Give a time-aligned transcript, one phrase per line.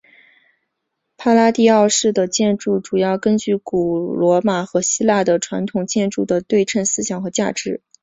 [1.15, 7.83] 帕拉第奥式的建筑主要根据古罗马和希腊的传统建筑的对称思想和价值。